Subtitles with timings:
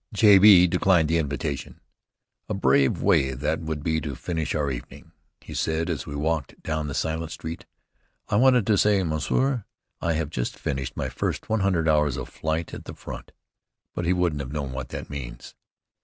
[0.13, 0.39] J.
[0.39, 0.65] B.
[0.65, 1.79] declined the invitation.
[2.49, 6.59] "A brave way that would be to finish our evening!" he said as we walked
[6.63, 7.67] down the silent street.
[8.27, 9.63] "I wanted to say, 'Monsieur,
[10.01, 13.31] I have just finished my first one hundred hours of flight at the front.'
[13.93, 15.53] But he wouldn't have known what that means."